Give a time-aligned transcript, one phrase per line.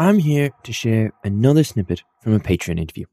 [0.00, 3.04] I'm here to share another snippet from a Patreon interview.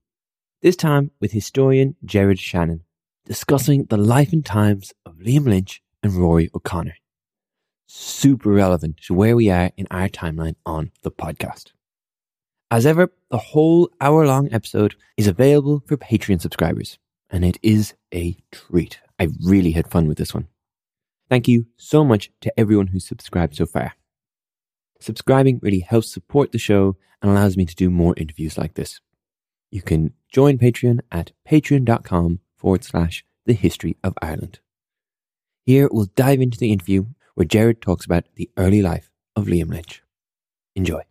[0.61, 2.85] This time with historian Gerard Shannon,
[3.25, 6.95] discussing the life and times of Liam Lynch and Rory O'Connor.
[7.87, 11.73] Super relevant to where we are in our timeline on the podcast.
[12.71, 16.97] As ever, the whole hour long episode is available for Patreon subscribers,
[17.29, 19.01] and it is a treat.
[19.19, 20.47] I really had fun with this one.
[21.29, 23.91] Thank you so much to everyone who's subscribed so far.
[24.99, 28.99] Subscribing really helps support the show and allows me to do more interviews like this.
[29.71, 34.59] You can join Patreon at patreon.com forward slash the history of Ireland.
[35.65, 39.69] Here we'll dive into the interview where Gerard talks about the early life of Liam
[39.69, 40.01] Lynch.
[40.75, 41.01] Enjoy.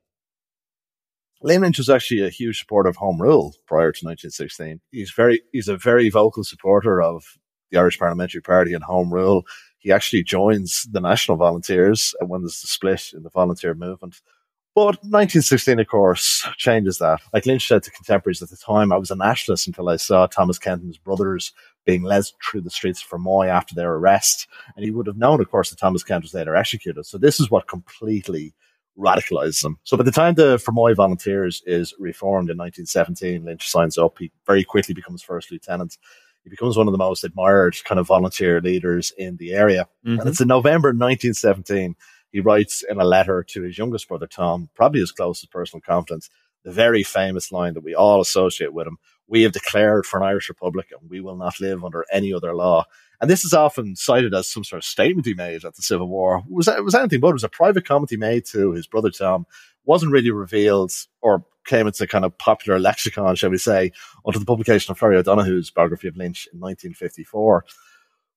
[1.45, 4.81] Liam Lynch was actually a huge supporter of Home Rule prior to 1916.
[4.91, 7.39] He's very, he's a very vocal supporter of
[7.71, 9.45] the Irish Parliamentary Party and Home Rule.
[9.87, 14.21] He actually joins the National Volunteers when there's the split in the volunteer movement.
[14.75, 17.21] But 1916, of course, changes that.
[17.33, 20.27] Like Lynch said to contemporaries at the time, I was a nationalist until I saw
[20.27, 21.53] Thomas Kenton's brothers
[21.85, 24.49] being led through the streets of Fermoy after their arrest.
[24.75, 27.07] And he would have known, of course, that Thomas Kent was later executed.
[27.07, 28.55] So this is what completely
[28.99, 29.79] radicalizes him.
[29.85, 34.19] So by the time the Fermoy Volunteers is reformed in 1917, Lynch signs up.
[34.19, 35.97] He very quickly becomes first lieutenant.
[36.47, 39.89] He becomes one of the most admired kind of volunteer leaders in the area.
[40.07, 40.21] Mm-hmm.
[40.21, 41.97] And it's in November 1917.
[42.31, 46.29] He writes in a letter to his youngest brother, Tom, probably his closest personal confidant,
[46.63, 48.99] the very famous line that we all associate with him.
[49.27, 52.55] We have declared for an Irish Republic and we will not live under any other
[52.55, 52.85] law.
[53.21, 56.07] And this is often cited as some sort of statement he made at the Civil
[56.07, 56.45] War.
[56.49, 57.31] It was, it was anything but.
[57.31, 59.47] It was a private comment he made to his brother Tom.
[59.87, 60.93] Wasn't really revealed
[61.23, 63.93] or came into kind of popular lexicon, shall we say,
[64.25, 67.65] until the publication of Florrie O'Donoghue's biography of Lynch in 1954.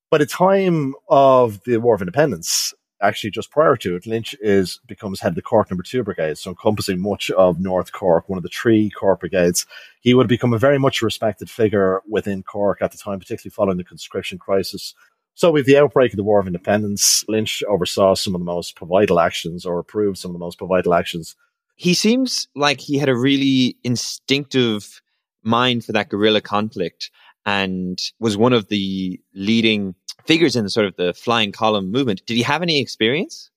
[0.10, 4.80] By the time of the War of Independence, actually just prior to it, Lynch is
[4.88, 8.38] becomes head of the Cork Number Two Brigade, so encompassing much of North Cork, one
[8.38, 9.66] of the three Cork brigades.
[10.02, 13.78] He would become a very much respected figure within Cork at the time, particularly following
[13.78, 14.96] the conscription crisis.
[15.40, 18.78] So, with the outbreak of the War of Independence, Lynch oversaw some of the most
[18.78, 21.38] pivotal actions, or approved some of the most pivotal actions.
[21.78, 25.02] He seems like he had a really instinctive
[25.42, 27.10] mind for that guerrilla conflict
[27.46, 29.96] and was one of the leading
[30.26, 32.26] figures in the sort of the flying column movement.
[32.26, 33.50] Did he have any experience?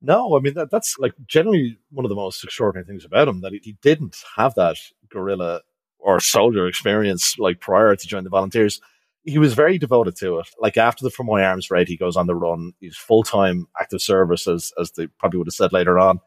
[0.00, 3.40] No, I mean that, that's like generally one of the most extraordinary things about him
[3.40, 4.76] that he, he didn't have that
[5.08, 5.62] guerrilla
[5.98, 8.80] or soldier experience like prior to joining the volunteers.
[9.24, 10.48] He was very devoted to it.
[10.58, 12.72] Like after the Fermoy Arms raid, he goes on the run.
[12.80, 16.20] He's full time active service, as as they probably would have said later on.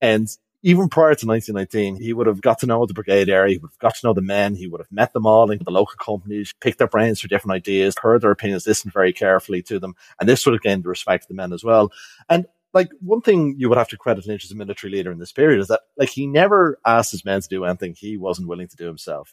[0.00, 0.28] And
[0.62, 3.54] even prior to 1919, he would have got to know the brigade area.
[3.54, 4.54] He would have got to know the men.
[4.54, 7.54] He would have met them all in the local companies, picked their brains for different
[7.54, 9.94] ideas, heard their opinions, listened very carefully to them.
[10.20, 11.90] And this would have gained the respect of the men as well.
[12.28, 15.18] And like one thing you would have to credit Lynch as a military leader in
[15.18, 18.48] this period is that like he never asked his men to do anything he wasn't
[18.48, 19.32] willing to do himself.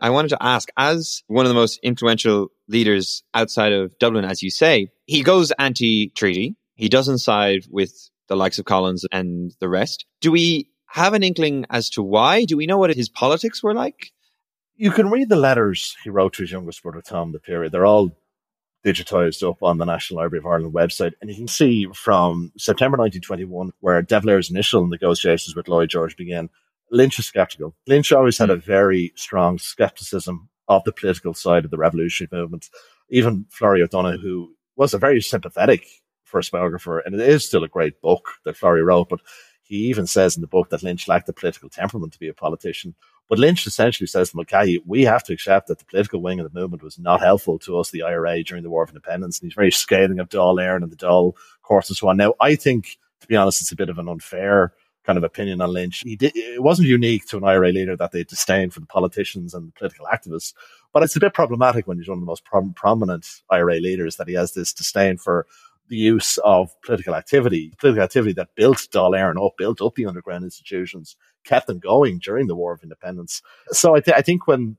[0.00, 4.42] I wanted to ask, as one of the most influential leaders outside of Dublin, as
[4.42, 6.56] you say, he goes anti treaty.
[6.74, 10.06] He doesn't side with the likes of Collins and the rest.
[10.20, 12.44] Do we have an inkling as to why?
[12.44, 14.12] Do we know what his politics were like?
[14.76, 17.32] You can read the letters he wrote to his youngest brother Tom.
[17.32, 18.16] The period they're all
[18.84, 22.96] digitized up on the National Library of Ireland website, and you can see from September
[22.96, 26.48] 1921 where De Valera's initial negotiations with Lloyd George began.
[26.90, 27.74] Lynch is skeptical.
[27.86, 28.60] Lynch always had a hmm.
[28.60, 32.68] very strong skepticism of the political side of the revolutionary movement.
[33.10, 35.86] Even Florrie O'Donoghue, who was a very sympathetic
[36.24, 39.20] first biographer, and it is still a great book that Florrie wrote, but
[39.62, 42.34] he even says in the book that Lynch lacked the political temperament to be a
[42.34, 42.94] politician.
[43.28, 46.50] But Lynch essentially says to Mulcahy, we have to accept that the political wing of
[46.50, 49.38] the movement was not helpful to us, the IRA, during the War of Independence.
[49.38, 52.16] And he's very scathing of Dáil Éireann and the Dáil courts and so on.
[52.16, 54.72] Now, I think to be honest, it's a bit of an unfair
[55.08, 56.00] kind of opinion on Lynch.
[56.00, 59.54] He did, it wasn't unique to an IRA leader that they disdain for the politicians
[59.54, 60.52] and the political activists,
[60.92, 64.16] but it's a bit problematic when he's one of the most prom- prominent IRA leaders
[64.16, 65.46] that he has this disdain for
[65.88, 70.04] the use of political activity, political activity that built Dáil Éireann up, built up the
[70.04, 73.40] underground institutions, kept them going during the War of Independence.
[73.70, 74.76] So I, th- I think when,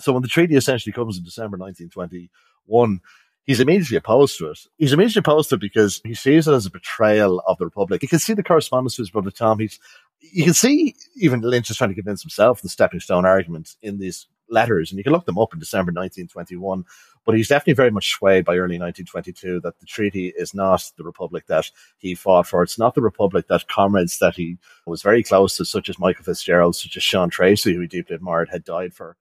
[0.00, 3.00] so when the treaty essentially comes in December 1921,
[3.44, 4.58] he's immediately opposed to it.
[4.76, 8.02] He's immediately opposed to it because he sees it as a betrayal of the Republic.
[8.02, 9.58] You can see the correspondence with his brother Tom.
[9.58, 9.78] He's,
[10.20, 13.98] you can see even Lynch is trying to convince himself the stepping stone argument in
[13.98, 16.84] these letters, and you can look them up in December 1921.
[17.26, 21.04] But he's definitely very much swayed by early 1922 that the treaty is not the
[21.04, 22.62] republic that he fought for.
[22.62, 26.24] It's not the republic that comrades that he was very close to, such as Michael
[26.24, 29.16] Fitzgerald, such as Sean Treacy, who he deeply admired, had died for.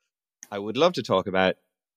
[0.52, 1.56] I would love to talk about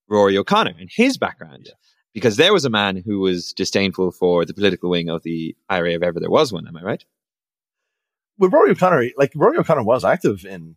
[0.09, 1.65] Rory O'Connor and his background.
[1.67, 1.75] Yeah
[2.17, 5.93] because there was a man who was disdainful for the political wing of the IRA
[5.93, 6.67] if ever there was one.
[6.67, 7.05] Am I right?
[8.39, 10.77] Well, Rory O'Connor, like Rory O'Connor was active in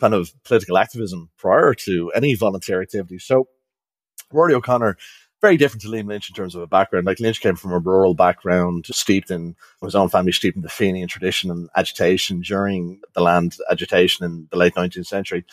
[0.00, 3.20] kind of political activism prior to any volunteer activity.
[3.20, 3.46] So
[4.32, 4.96] Rory O'Connor,
[5.40, 7.06] very different to Liam Lynch in terms of a background.
[7.06, 9.54] Like Lynch came from a rural background, steeped in
[9.84, 14.48] his own family, steeped in the Fenian tradition and agitation during the land agitation in
[14.50, 15.44] the late 19th century.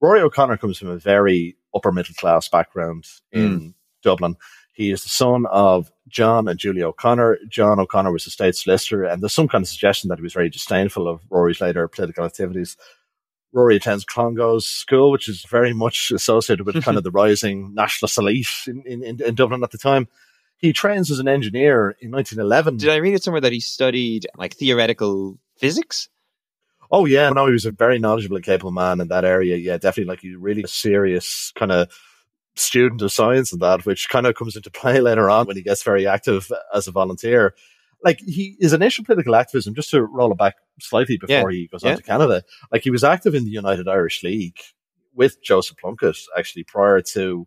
[0.00, 3.74] Rory O'Connor comes from a very upper middle class background in mm.
[4.02, 4.34] Dublin.
[4.72, 7.38] He is the son of John and Julia O'Connor.
[7.48, 10.32] John O'Connor was a state solicitor, and there's some kind of suggestion that he was
[10.32, 12.76] very disdainful of Rory's later political activities.
[13.52, 18.18] Rory attends Clongowes School, which is very much associated with kind of the rising nationalist
[18.18, 20.08] elite in, in, in Dublin at the time.
[20.56, 22.78] He trains as an engineer in 1911.
[22.78, 26.08] Did I read it somewhere that he studied like theoretical physics?
[26.90, 29.56] Oh yeah, no, he was a very knowledgeable and capable man in that area.
[29.56, 31.88] Yeah, definitely like he really serious kind of
[32.54, 35.62] student of science and that, which kind of comes into play later on when he
[35.62, 37.54] gets very active as a volunteer.
[38.04, 41.58] Like he his initial political activism, just to roll it back slightly before yeah.
[41.58, 41.92] he goes yeah.
[41.92, 44.58] on to Canada, like he was active in the United Irish League
[45.14, 47.46] with Joseph Plunkett actually prior to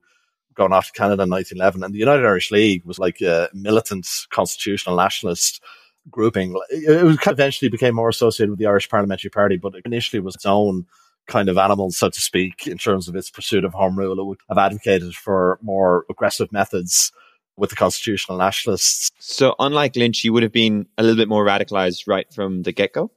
[0.55, 1.83] going off to Canada in 1911.
[1.83, 5.61] And the United Irish League was like a militant constitutional nationalist
[6.09, 6.55] grouping.
[6.69, 10.45] It was eventually became more associated with the Irish Parliamentary Party, but initially was its
[10.45, 10.85] own
[11.27, 14.19] kind of animal, so to speak, in terms of its pursuit of home rule.
[14.19, 17.11] It would have advocated for more aggressive methods
[17.57, 19.11] with the constitutional nationalists.
[19.19, 22.71] So, unlike Lynch, he would have been a little bit more radicalized right from the
[22.71, 23.11] get go.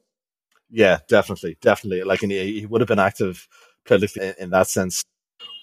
[0.71, 2.03] Yeah, definitely, definitely.
[2.05, 3.49] Like, he, he would have been active
[3.85, 5.05] politically in, in that sense.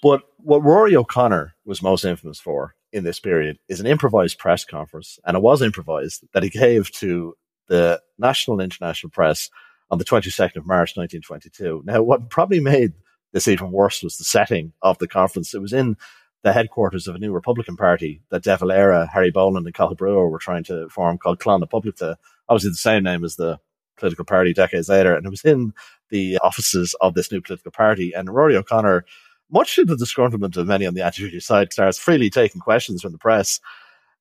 [0.02, 4.64] But what Rory O'Connor was most infamous for in this period is an improvised press
[4.64, 7.34] conference, and it was improvised that he gave to
[7.68, 9.50] the national and international press
[9.90, 11.82] on the 22nd of March 1922.
[11.84, 12.92] Now, what probably made
[13.32, 15.54] this even worse was the setting of the conference.
[15.54, 15.96] It was in
[16.42, 20.30] the headquarters of a new Republican Party that De Valera, Harry Boland, and Cathal Brugha
[20.30, 22.16] were trying to form called Clan Poblachta,
[22.48, 23.58] obviously the same name as the
[23.96, 25.14] political party decades later.
[25.14, 25.72] And it was in
[26.10, 28.12] the offices of this new political party.
[28.12, 29.04] And Rory O'Connor,
[29.50, 33.12] much to the disgruntlement of many on the anti-treaty side, starts freely taking questions from
[33.12, 33.60] the press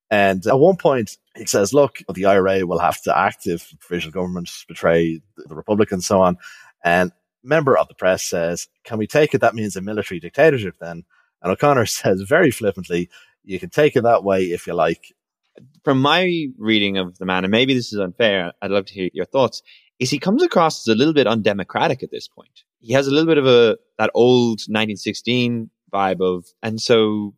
[0.10, 4.14] and at one point, he says, look, the IRA will have to act if provisional
[4.14, 6.38] governments betray the Republic and so on.
[6.84, 7.12] And
[7.44, 11.04] member of the press says, can we take it that means a military dictatorship then?
[11.42, 13.10] And O'Connor says very flippantly,
[13.44, 15.14] you can take it that way if you like.
[15.84, 19.10] From my reading of the man, and maybe this is unfair, I'd love to hear
[19.14, 19.62] your thoughts,
[20.00, 22.64] is he comes across as a little bit undemocratic at this point.
[22.80, 27.34] He has a little bit of a, that old 1916 vibe of, and so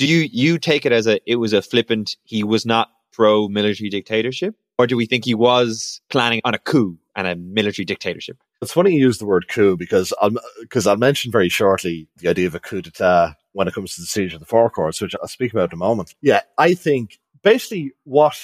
[0.00, 3.48] do you you take it as a it was a flippant he was not pro
[3.48, 7.84] military dictatorship or do we think he was planning on a coup and a military
[7.84, 12.08] dictatorship it's funny you use the word coup because I'll because I'll mention very shortly
[12.16, 14.70] the idea of a coup d'état when it comes to the siege of the Four
[14.70, 16.14] Courts, which I'll speak about in a moment.
[16.20, 18.36] Yeah, I think basically what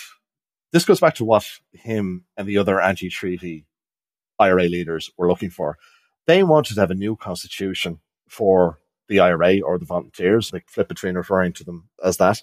[0.73, 3.67] this goes back to what him and the other anti-treaty
[4.39, 5.79] IRA leaders were looking for.
[6.27, 10.89] They wanted to have a new constitution for the IRA or the volunteers, like flip
[10.89, 12.43] between referring to them as that.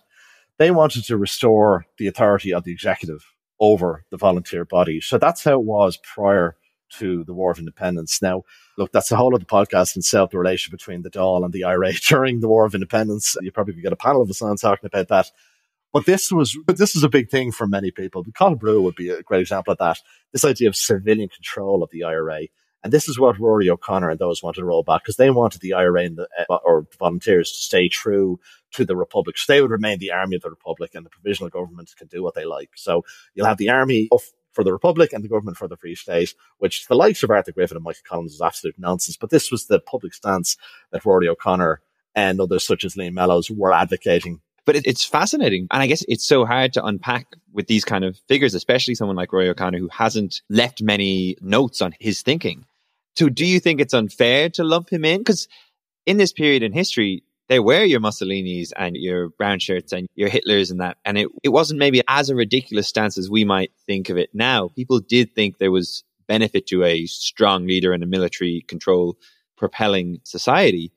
[0.59, 3.25] They wanted to restore the authority of the executive
[3.59, 5.01] over the volunteer body.
[5.01, 6.55] So that's how it was prior
[6.97, 8.21] to the War of Independence.
[8.21, 8.43] Now,
[8.77, 11.63] look, that's a whole other podcast in itself, the relation between the Dáil and the
[11.63, 13.35] IRA during the War of Independence.
[13.41, 15.31] You probably could get a panel of us on talking about that.
[15.91, 18.23] But this was, but this is a big thing for many people.
[18.23, 19.99] Cathal Brugha would be a great example of that.
[20.31, 22.47] This idea of civilian control of the IRA
[22.83, 25.61] and this is what Rory O'Connor and those wanted to roll back because they wanted
[25.61, 28.39] the IRA the, uh, or volunteers to stay true
[28.73, 29.37] to the Republic.
[29.37, 32.21] So they would remain the army of the Republic and the provisional government can do
[32.21, 32.71] what they like.
[32.75, 34.09] So you'll have the army
[34.51, 37.51] for the Republic and the government for the Free State, which the likes of Arthur
[37.51, 39.17] Griffith and Michael Collins is absolute nonsense.
[39.17, 40.57] But this was the public stance
[40.91, 41.81] that Rory O'Connor
[42.15, 45.67] and others such as Liam Mellows were advocating But it, it's fascinating.
[45.71, 49.15] And I guess it's so hard to unpack with these kind of figures, especially someone
[49.15, 52.65] like Rory O'Connor, who hasn't left many notes on his thinking.
[53.15, 55.19] So do you think it's unfair to lump him in?
[55.19, 55.47] Because
[56.05, 60.29] in this period in history, they were your Mussolinis and your brown shirts and your
[60.29, 60.97] Hitlers and that.
[61.05, 64.29] And it, it wasn't maybe as a ridiculous stance as we might think of it
[64.33, 64.69] now.
[64.69, 69.17] People did think there was benefit to a strong leader and a military control
[69.57, 70.91] propelling society.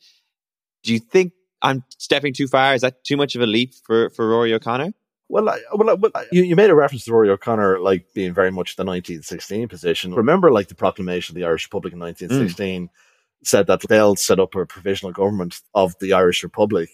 [0.83, 1.33] Do you think
[1.63, 2.75] I'm stepping too far?
[2.75, 4.93] Is that too much of a leap for, for Rory O'Connor?
[5.29, 8.13] Well, I, well, I, well I, you, you made a reference to Rory O'Connor like
[8.15, 10.15] being very much the 1916 position.
[10.15, 12.91] Remember, like the proclamation of the Irish Republic in 1916 mm.
[13.43, 16.91] said that they'll set up a provisional government of the Irish Republic.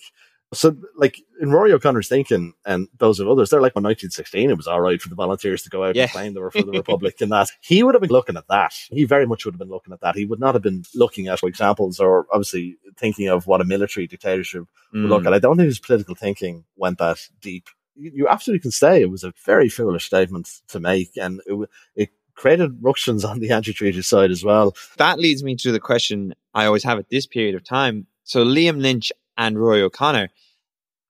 [0.54, 4.56] So, like in Rory O'Connor's thinking, and those of others, they're like, well, 1916, it
[4.56, 6.02] was all right for the volunteers to go out yeah.
[6.02, 8.48] and claim they were for the Republic, and that he would have been looking at
[8.48, 8.74] that.
[8.90, 10.14] He very much would have been looking at that.
[10.14, 14.06] He would not have been looking at examples or obviously thinking of what a military
[14.06, 15.02] dictatorship mm.
[15.02, 15.28] would look mm.
[15.28, 15.34] at.
[15.34, 19.24] I don't think his political thinking went that deep you absolutely can say it was
[19.24, 24.30] a very foolish statement to make, and it, it created ructions on the anti-treaty side
[24.30, 24.74] as well.
[24.96, 28.06] That leads me to the question I always have at this period of time.
[28.24, 30.28] So Liam Lynch and Rory O'Connor,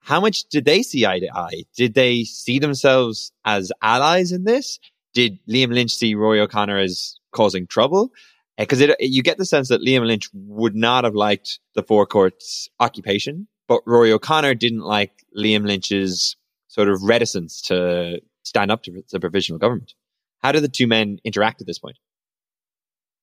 [0.00, 1.64] how much did they see eye to eye?
[1.76, 4.78] Did they see themselves as allies in this?
[5.14, 8.12] Did Liam Lynch see Rory O'Connor as causing trouble?
[8.58, 12.06] Because uh, you get the sense that Liam Lynch would not have liked the Four
[12.06, 16.36] Courts occupation, but Rory O'Connor didn't like Liam Lynch's
[16.72, 19.92] sort of reticence to stand up to the provisional government.
[20.42, 21.98] How do the two men interact at this point?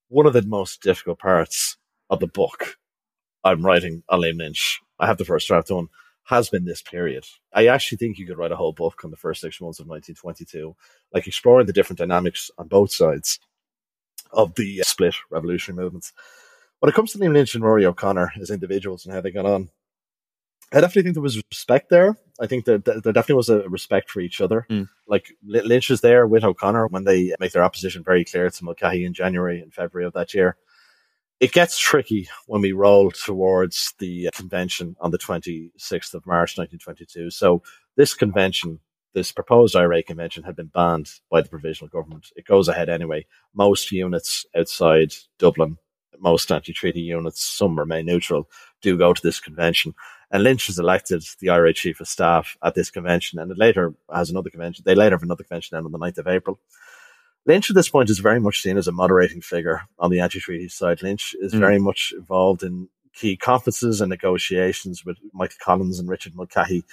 [0.08, 1.76] One of the most difficult parts
[2.12, 2.78] of the book
[3.44, 5.90] I'm writing on Lynch, I have the first draft on,
[6.26, 7.26] has been this period.
[7.52, 9.88] I actually think you could write a whole book on the first six months of
[9.88, 10.76] 1922,
[11.12, 13.40] like exploring the different dynamics on both sides
[14.32, 16.14] of the split revolutionary movements.
[16.82, 19.48] When it comes to Liam Lynch and Rory O'Connor as individuals and how they got
[19.48, 19.70] on,
[20.72, 22.16] I definitely think there was respect there.
[22.40, 24.66] I think that there definitely was a respect for each other.
[24.70, 24.88] Mm.
[25.08, 29.04] Like Lynch is there with O'Connor when they make their opposition very clear to Mulcahy
[29.04, 30.58] in January and February of that year.
[31.40, 37.32] It gets tricky when we roll towards the convention on the 26th of March 1922.
[37.32, 37.64] So
[37.96, 38.80] this convention,
[39.14, 42.28] this proposed IRA convention had been banned by the provisional government.
[42.36, 43.26] It goes ahead anyway.
[43.56, 45.78] Most units outside Dublin,
[46.20, 48.50] most anti-treaty units, some remain neutral,
[48.82, 49.96] do go to this convention.
[50.32, 53.94] And Lynch was elected the IRA chief of staff at this convention, and it later
[54.14, 54.84] has another convention.
[54.86, 56.60] They later have another convention on the 9th of April.
[57.46, 60.70] Lynch at this point is very much seen as a moderating figure on the anti-treaty
[60.70, 61.02] side.
[61.02, 61.60] Lynch is mm.
[61.60, 66.84] very much involved in key conferences and negotiations with Michael Collins and Richard Mulcahy,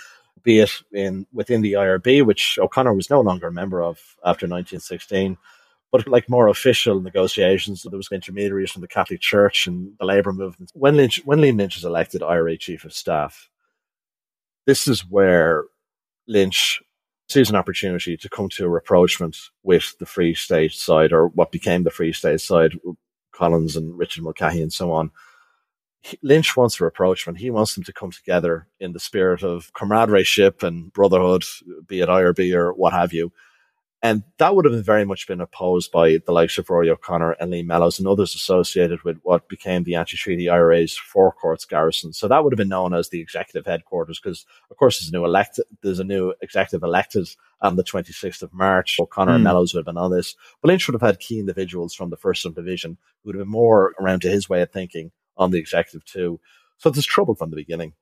[0.42, 4.46] be it in within the IRB, which O'Connor was no longer a member of after
[4.46, 5.36] 1916,
[5.96, 10.32] but like more official negotiations, there was intermediaries from the Catholic Church and the Labour
[10.32, 10.70] movement.
[10.74, 13.48] When Lynch, when Liam Lynch was elected IRA Chief of Staff,
[14.66, 15.64] this is where
[16.26, 16.82] Lynch
[17.28, 21.52] sees an opportunity to come to a rapprochement with the Free State side, or what
[21.52, 22.72] became the Free State side,
[23.32, 25.10] Collins and Richard Mulcahy and so on.
[26.22, 27.38] Lynch wants a rapprochement.
[27.38, 30.26] He wants them to come together in the spirit of camaraderie
[30.62, 31.44] and brotherhood,
[31.86, 33.32] be it IRB or what have you,
[34.06, 37.52] and that would have very much been opposed by the likes of Rory O'Connor and
[37.52, 42.12] Liam Mellows and others associated with what became the anti-treaty IRA's four courts garrison.
[42.12, 45.12] So that would have been known as the executive headquarters because, of course, there's a
[45.12, 47.26] new elected, there's a new executive elected
[47.60, 48.96] on the 26th of March.
[49.00, 49.34] O'Connor mm.
[49.34, 49.44] and hmm.
[49.44, 50.36] Mellows would have been on this.
[50.62, 53.50] But Lynch would have had key individuals from the first division who would have been
[53.50, 56.38] more around to his way of thinking on the executive too.
[56.76, 57.94] So there's trouble from the beginning.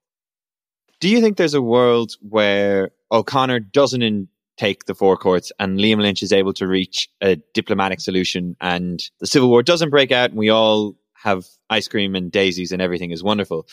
[1.01, 5.79] Do you think there's a world where O'Connor doesn't in- take the four courts and
[5.79, 10.13] Liam Lynch is able to reach a diplomatic solution and the civil war doesn't break
[10.13, 13.67] out and we all have ice cream and daisies and everything is wonderful.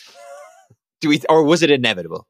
[1.01, 2.27] Do we, or was it inevitable?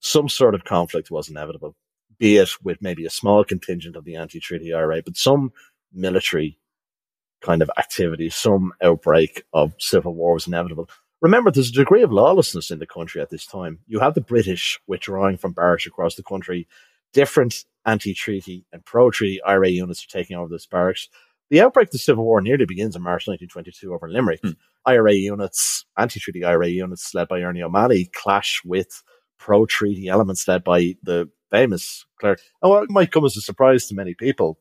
[0.00, 1.76] Some sort of conflict was inevitable,
[2.18, 5.52] be it with maybe a small contingent of the anti-treaty IRA, but some
[5.92, 6.58] military
[7.40, 10.88] kind of activity, some outbreak of civil war was inevitable.
[11.20, 13.80] Remember, there's a degree of lawlessness in the country at this time.
[13.86, 16.68] You have the British withdrawing from barracks across the country
[17.12, 21.08] different anti-treaty and pro-treaty IRA units are taking over this barracks.
[21.50, 24.40] The outbreak of the Civil War nearly begins in March 1922 over Limerick.
[24.42, 24.50] Hmm.
[24.84, 29.02] IRA units, anti-treaty IRA units led by Ernie O'Malley clash with
[29.38, 32.40] pro-treaty elements led by the famous clerk.
[32.62, 34.58] And what might come as a surprise to many people,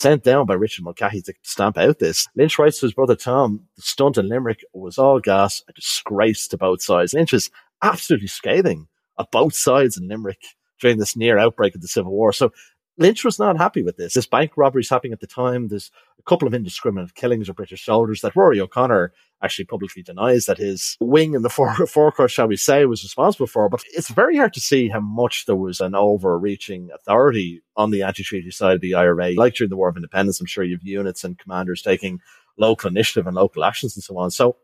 [0.00, 2.26] sent down by Richard Mulcahy to stamp out this.
[2.34, 6.48] Lynch writes to his brother Tom, the stunt in Limerick was all gas, a disgrace
[6.48, 7.12] to both sides.
[7.12, 7.50] Lynch is
[7.82, 10.42] absolutely scathing of both sides in Limerick
[10.80, 12.32] during this near outbreak of the Civil War.
[12.32, 12.52] So
[13.00, 14.12] Lynch was not happy with this.
[14.12, 15.68] This bank robbery is happening at the time.
[15.68, 20.44] There's a couple of indiscriminate killings of British soldiers that Rory O'Connor actually publicly denies
[20.44, 21.48] that his wing in the
[21.88, 23.70] forecourt, shall we say, was responsible for.
[23.70, 28.02] But it's very hard to see how much there was an overreaching authority on the
[28.02, 29.32] anti-treaty side of the IRA.
[29.32, 32.20] Like during the War of Independence, I'm sure you have units and commanders taking
[32.58, 34.30] local initiative and local actions and so on.
[34.30, 34.56] So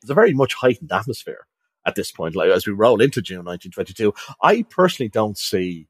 [0.00, 1.46] it's a very much heightened atmosphere
[1.86, 2.36] at this point.
[2.36, 5.88] Like as we roll into June 1922, I personally don't see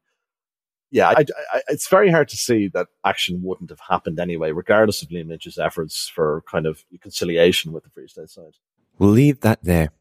[0.91, 5.01] yeah, I, I, it's very hard to see that action wouldn't have happened anyway, regardless
[5.01, 8.57] of Liam Lynch's efforts for kind of conciliation with the Free State side.
[8.99, 9.91] We'll leave that there.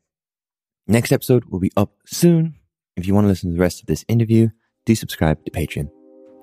[0.88, 2.56] Next episode will be up soon.
[2.97, 4.49] If you want to listen to the rest of this interview,
[4.85, 5.90] do subscribe to Patreon.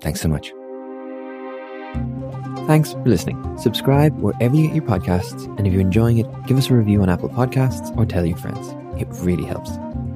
[0.00, 0.52] Thanks so much.
[2.66, 3.58] Thanks for listening.
[3.58, 7.02] Subscribe wherever you get your podcasts, and if you're enjoying it, give us a review
[7.02, 8.74] on Apple Podcasts or tell your friends.
[8.98, 9.70] It really helps.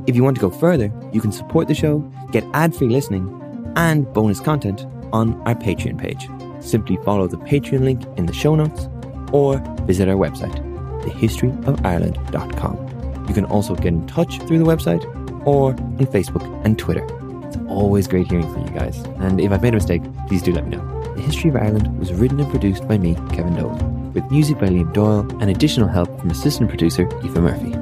[0.06, 1.98] If you want to go further, you can support the show,
[2.32, 3.28] get ad free listening,
[3.76, 6.28] and bonus content on our Patreon page.
[6.60, 8.88] Simply follow the Patreon link in the show notes
[9.32, 10.54] or visit our website,
[11.02, 13.26] thehistoryofireland.com.
[13.28, 15.02] You can also get in touch through the website
[15.46, 17.06] or on Facebook and Twitter.
[17.46, 18.98] It's always great hearing from you guys.
[19.20, 21.14] And if I've made a mistake, please do let me know.
[21.14, 24.68] The History of Ireland was written and produced by me, Kevin Dolan, with music by
[24.68, 27.81] Liam Doyle and additional help from assistant producer Eva Murphy.